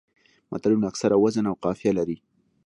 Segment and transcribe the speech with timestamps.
[0.51, 2.17] متلونه اکثره وزن او قافیه لري